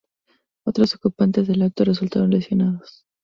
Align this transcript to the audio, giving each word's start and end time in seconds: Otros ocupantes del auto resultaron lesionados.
Otros 0.65 0.95
ocupantes 0.95 1.47
del 1.47 1.61
auto 1.61 1.83
resultaron 1.85 2.31
lesionados. 2.31 3.05